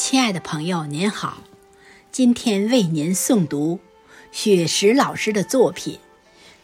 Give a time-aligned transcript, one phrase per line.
[0.00, 1.42] 亲爱的朋友，您好，
[2.12, 3.80] 今天为您诵读
[4.30, 5.94] 雪石老师的作品《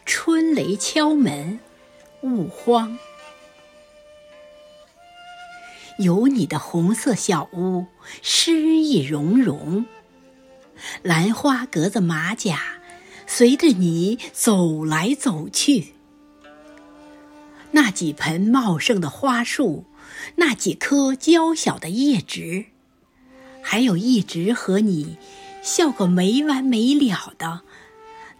[0.06, 1.58] 春雷敲门
[2.22, 2.92] 勿慌》。
[5.98, 7.86] 有你的红色小屋，
[8.22, 9.84] 诗意融融，
[11.02, 12.78] 兰花格子马甲，
[13.26, 15.94] 随着你走来走去。
[17.72, 19.86] 那几盆茂盛的花树，
[20.36, 22.66] 那几棵娇小的叶植。
[23.64, 25.16] 还有一直和你
[25.62, 27.62] 笑个没完没了的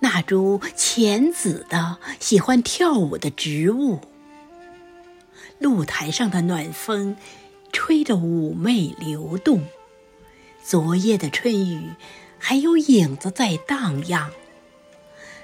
[0.01, 4.01] 那株浅紫的喜欢跳舞的植物。
[5.59, 7.17] 露台上的暖风，
[7.73, 9.65] 吹着妩媚流动。
[10.63, 11.93] 昨夜的春雨，
[12.39, 14.31] 还有影子在荡漾。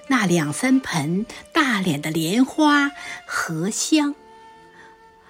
[0.08, 2.90] 那两三盆大脸的莲花
[3.26, 4.14] 荷香，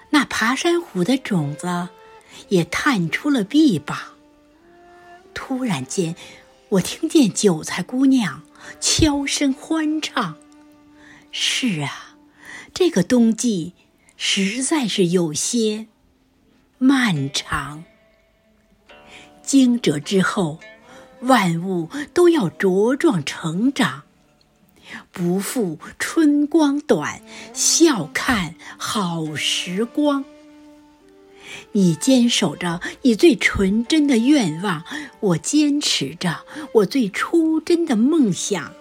[0.09, 1.87] 那爬山虎的种子，
[2.49, 3.97] 也探出了臂膀。
[5.51, 6.15] 突然间，
[6.69, 8.43] 我听见韭菜姑娘
[8.79, 10.37] 悄声欢唱。
[11.29, 12.15] 是啊，
[12.73, 13.73] 这个冬季
[14.15, 15.87] 实在是有些
[16.77, 17.83] 漫长。
[19.43, 20.61] 惊蛰之后，
[21.19, 24.03] 万物都要茁壮成长，
[25.11, 27.21] 不负春光短，
[27.53, 30.23] 笑看好时光。
[31.73, 34.83] 你坚守着你最纯真的愿望，
[35.19, 36.41] 我坚持着
[36.73, 38.73] 我最初真的梦想。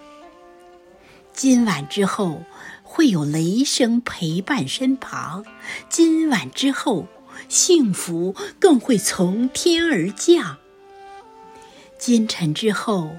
[1.32, 2.42] 今晚之后
[2.82, 5.44] 会有雷声陪伴身旁，
[5.88, 7.06] 今晚之后
[7.48, 10.58] 幸福更会从天而降。
[11.96, 13.16] 今晨之后，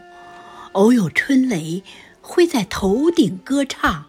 [0.73, 1.83] 偶有春雷
[2.19, 4.05] 会在头顶歌唱，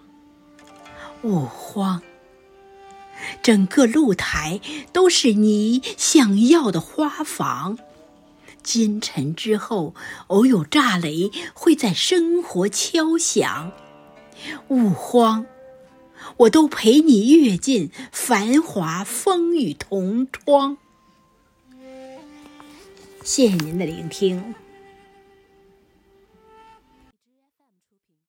[1.22, 2.02] 勿慌。
[3.42, 4.60] 整个露台
[4.92, 7.78] 都是你想要的花房。
[8.62, 9.94] 今晨之后，
[10.28, 13.72] 偶有炸雷会在生活敲响。
[14.69, 15.47] 勿慌，
[16.36, 20.76] 我都陪你阅尽繁华风雨同窗。
[23.25, 24.54] 谢谢您的聆听。